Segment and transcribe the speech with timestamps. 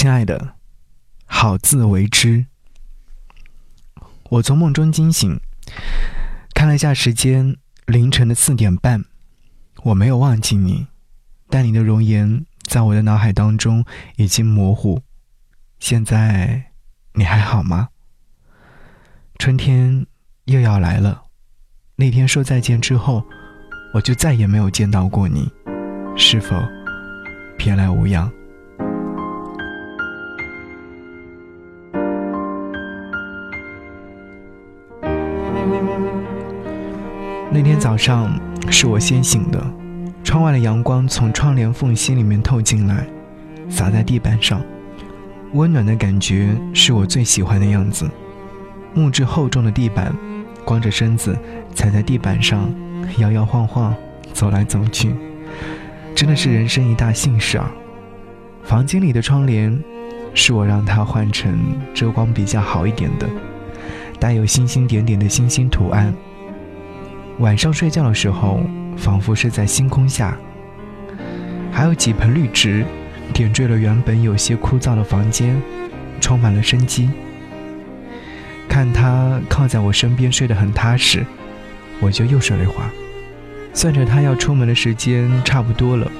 [0.00, 0.54] 亲爱的，
[1.26, 2.46] 好自为之。
[4.28, 5.40] 我从梦中惊醒，
[6.54, 9.04] 看了一下时间，凌晨的四点半。
[9.82, 10.86] 我没有忘记你，
[11.50, 13.84] 但你的容颜在我的脑海当中
[14.14, 15.02] 已经模糊。
[15.80, 16.70] 现在
[17.14, 17.88] 你还好吗？
[19.40, 20.06] 春天
[20.44, 21.24] 又要来了。
[21.96, 23.24] 那天说再见之后，
[23.92, 25.50] 我就再也没有见到过你，
[26.16, 26.54] 是否
[27.56, 28.32] 别来无恙？
[37.50, 38.38] 那天早上
[38.70, 39.64] 是我先醒的，
[40.22, 43.06] 窗外的阳光从窗帘缝隙里面透进来，
[43.68, 44.60] 洒在地板上，
[45.54, 48.08] 温暖的感觉是我最喜欢的样子。
[48.94, 50.14] 木质厚重的地板，
[50.64, 51.36] 光着身子
[51.74, 52.72] 踩在地板上，
[53.18, 53.94] 摇摇晃晃
[54.32, 55.14] 走来走去，
[56.14, 57.70] 真的是人生一大幸事啊！
[58.62, 59.78] 房间里的窗帘，
[60.34, 61.58] 是我让它换成
[61.94, 63.26] 遮光比较好一点的。
[64.20, 66.12] 带有星星点点的星星图案。
[67.38, 68.60] 晚上睡觉的时候，
[68.96, 70.36] 仿佛是在星空下。
[71.70, 72.84] 还有几盆绿植，
[73.32, 75.60] 点缀了原本有些枯燥的房间，
[76.20, 77.08] 充满了生机。
[78.68, 81.24] 看他靠在我身边睡得很踏实，
[82.00, 82.90] 我就又睡了一会儿。
[83.72, 86.10] 算着他要出门的时间差不多了，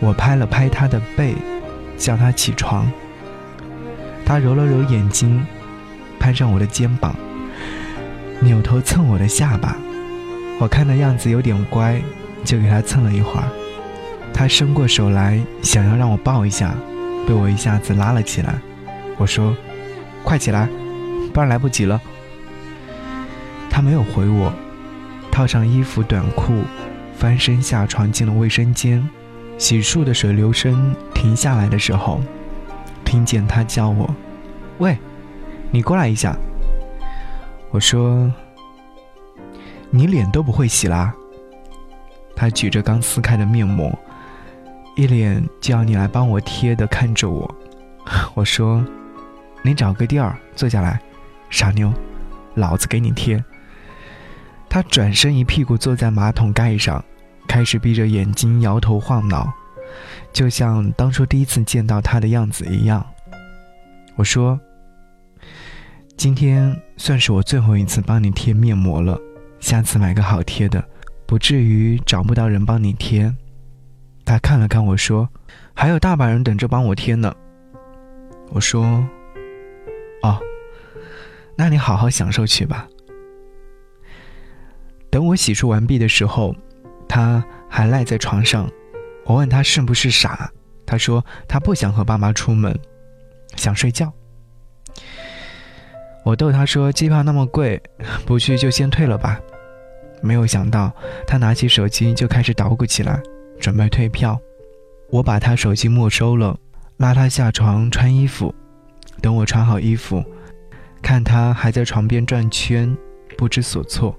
[0.00, 1.34] 我拍了拍他的背，
[1.98, 2.90] 叫他起床。
[4.24, 5.44] 他揉了揉眼睛，
[6.18, 7.14] 攀上我的肩膀。
[8.40, 9.76] 扭头蹭我的下巴，
[10.58, 12.00] 我看的样子有点乖，
[12.44, 13.48] 就给他蹭了一会儿。
[14.34, 16.74] 他伸过手来，想要让我抱一下，
[17.26, 18.54] 被我一下子拉了起来。
[19.16, 19.56] 我说
[20.22, 20.68] ：“快起来，
[21.32, 21.98] 不然来不及了。”
[23.70, 24.52] 他没有回我，
[25.30, 26.62] 套上衣服短裤，
[27.16, 29.06] 翻身下床进了卫生间。
[29.56, 32.20] 洗漱的水流声停下来的时候，
[33.06, 34.14] 听见他叫我
[34.76, 34.98] ：“喂，
[35.70, 36.36] 你过来一下。”
[37.70, 38.32] 我说
[39.90, 41.12] ：“你脸都不会洗啦。”
[42.34, 43.92] 他举着刚撕开的面膜，
[44.94, 47.54] 一脸叫你来帮我贴的看着我。
[48.34, 48.84] 我说
[49.62, 51.00] ：“你找个地儿坐下来，
[51.50, 51.92] 傻妞，
[52.54, 53.42] 老子给你贴。”
[54.70, 57.04] 他转身一屁股坐在马桶盖上，
[57.48, 59.52] 开始闭着眼睛摇头晃脑，
[60.32, 63.04] 就像当初第一次见到他的样子一样。
[64.14, 64.58] 我说。
[66.16, 69.20] 今天算是我最后一次帮你贴面膜了，
[69.60, 70.82] 下次买个好贴的，
[71.26, 73.32] 不至于找不到人帮你贴。
[74.24, 75.28] 他看了看我说
[75.76, 77.32] ：“还有大把人等着帮我贴呢。”
[78.48, 79.06] 我说
[80.24, 80.40] ：“哦，
[81.54, 82.88] 那你好好享受去吧。”
[85.10, 86.56] 等我洗漱完毕的时候，
[87.06, 88.68] 他还赖在床上。
[89.26, 90.50] 我问他是不是傻，
[90.86, 92.74] 他说他不想和爸妈出门，
[93.54, 94.10] 想睡觉。
[96.26, 97.80] 我逗他说：“机票那么贵，
[98.26, 99.40] 不去就先退了吧。”
[100.20, 100.92] 没有想到，
[101.24, 103.22] 他拿起手机就开始捣鼓起来，
[103.60, 104.36] 准备退票。
[105.08, 106.58] 我把他手机没收了，
[106.96, 108.52] 拉他下床穿衣服。
[109.22, 110.20] 等我穿好衣服，
[111.00, 112.92] 看他还在床边转圈，
[113.38, 114.12] 不知所措。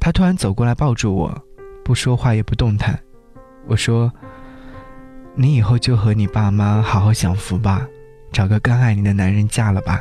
[0.00, 1.42] 他突然走过来抱住我，
[1.84, 2.98] 不说话也不动弹。
[3.66, 4.10] 我说
[5.36, 7.86] ：“你以后就和你爸妈好好享福吧，
[8.32, 10.00] 找个更爱你的男人嫁了吧。”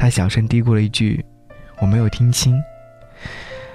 [0.00, 1.22] 他小声嘀咕了一句，
[1.78, 2.58] 我没有听清。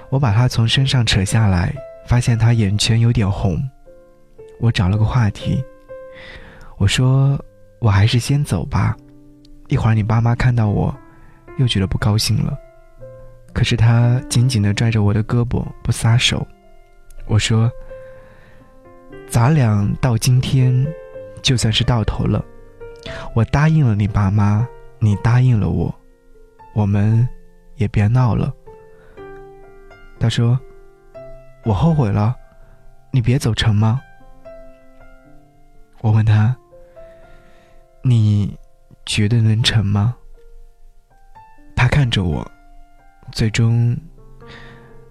[0.08, 1.72] 我把他从身上扯下来，
[2.04, 3.56] 发现他眼圈有点红。
[4.58, 5.64] 我找了个话题，
[6.78, 7.40] 我说
[7.78, 8.96] ：“我还是先走吧，
[9.68, 10.92] 一会儿你爸妈看到我，
[11.58, 12.58] 又觉得不高兴了。”
[13.54, 16.44] 可是他紧紧地拽着我的胳膊不撒手。
[17.26, 17.70] 我说
[19.30, 20.84] ：“咱俩到今天，
[21.40, 22.44] 就算是到头了。
[23.32, 24.66] 我答应了你爸妈，
[24.98, 25.94] 你答应了我。”
[26.76, 27.26] 我们
[27.76, 28.52] 也别闹了。
[30.20, 30.60] 他说
[31.64, 32.36] ：“我后悔了，
[33.10, 33.98] 你别走成吗？”
[36.02, 36.54] 我问他
[38.04, 38.54] ：“你
[39.06, 40.14] 觉得能成吗？”
[41.74, 42.46] 他看着我，
[43.32, 43.96] 最终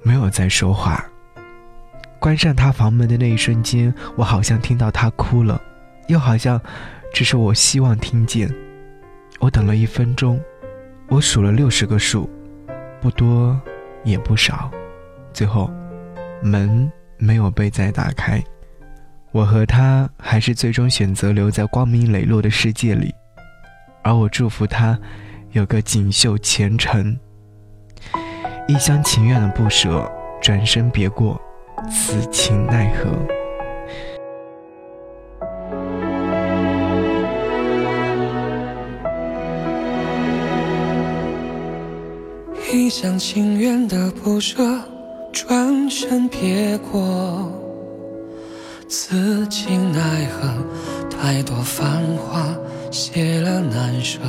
[0.03, 1.03] 没有再说话。
[2.19, 5.59] 关上他房门的那一瞬间，我好像听到他哭了，
[6.09, 6.61] 又好像
[7.11, 8.53] 只是我希望听见。
[9.39, 10.39] 我等了一分钟。
[11.07, 12.29] 我数了六十个数，
[12.99, 13.59] 不多
[14.03, 14.71] 也不少，
[15.31, 15.71] 最后
[16.41, 18.43] 门没有被再打开。
[19.31, 23.13] 我和他还是最终选择留在光明磊落的世界里，
[24.01, 24.99] 而我祝福他
[25.51, 27.17] 有个锦绣前程。
[28.67, 30.11] 一厢情愿的不舍，
[30.41, 31.39] 转身别过，
[31.89, 33.44] 此情奈何。
[42.85, 44.63] 一厢情愿的不舍，
[45.33, 47.51] 转身别过，
[48.87, 50.47] 此情奈何？
[51.09, 52.55] 太多繁华，
[52.91, 54.19] 谢了难舍。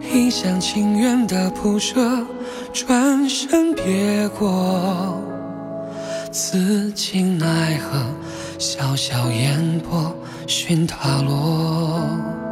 [0.00, 2.26] 一厢情愿的不舍，
[2.72, 5.20] 转身别过，
[6.32, 7.98] 此情奈何？
[8.58, 10.10] 潇潇烟波，
[10.46, 12.45] 寻他落。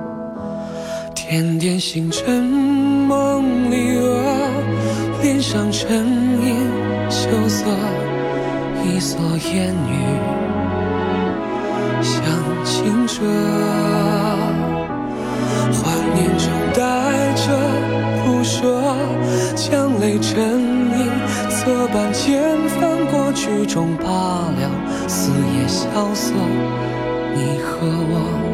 [1.27, 4.23] 点点星辰梦里额，
[5.23, 6.07] 脸上沉
[6.45, 6.55] 吟
[7.09, 7.65] 羞涩，
[8.85, 9.17] 一蓑
[9.55, 9.93] 烟雨
[12.03, 12.23] 向
[12.63, 13.25] 清澈。
[15.73, 17.59] 怀念中带着
[18.25, 18.95] 不舍，
[19.57, 20.61] 将泪沉
[20.99, 21.11] 吟，
[21.49, 22.39] 侧半间
[22.69, 26.35] 翻过曲终罢了，四野萧瑟，
[27.35, 28.54] 你和我。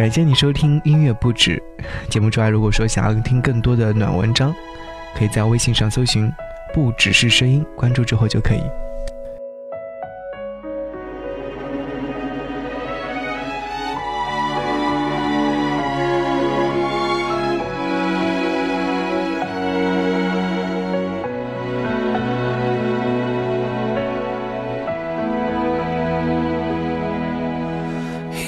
[0.00, 1.62] 感谢你收听音乐不止
[2.08, 4.50] 节目之外，如果说想要听更多的暖文章，
[5.14, 6.32] 可以在微信上搜寻
[6.72, 8.62] “不只是声音”，关注之后就可以。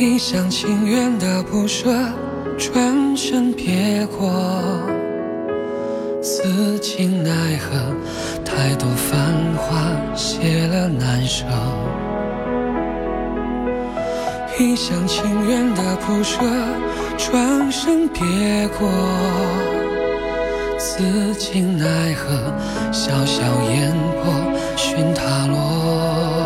[0.05, 1.89] 一厢情愿的不舍，
[2.59, 4.33] 转身别过，
[6.21, 7.95] 此情奈何？
[8.45, 9.81] 太多繁华，
[10.17, 11.45] 谢了难舍。
[14.59, 16.41] 一厢情愿的不舍，
[17.17, 18.21] 转身别
[18.77, 18.89] 过，
[20.81, 22.53] 此情奈何？
[22.91, 23.41] 潇潇
[23.71, 24.35] 烟波，
[24.77, 26.42] 寻他落，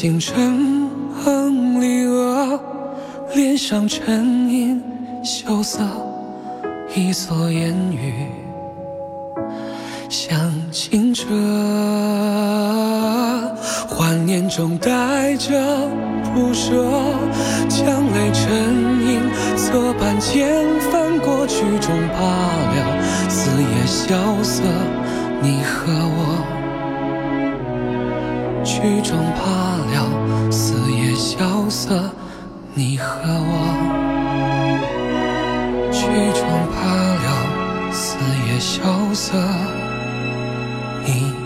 [0.00, 2.60] 星辰离额，
[3.34, 4.80] 脸上沉吟
[5.24, 5.80] 羞涩，
[6.94, 8.28] 一蓑烟雨
[10.08, 10.38] 想
[10.70, 11.26] 清澈。
[13.90, 15.60] 怀念中带着
[16.32, 16.76] 不舍，
[17.68, 18.46] 将泪沉
[19.04, 19.20] 吟，
[19.56, 24.14] 侧半间翻过曲终罢了，四野萧
[24.44, 24.62] 瑟，
[25.42, 26.57] 你和我。
[28.80, 29.42] 曲终罢
[29.92, 32.00] 了，四野萧瑟，
[32.74, 33.52] 你和我。
[35.90, 36.78] 曲终罢
[37.24, 37.26] 了，
[37.92, 38.16] 四
[38.46, 38.78] 野萧
[39.12, 39.36] 瑟，
[41.04, 41.37] 你。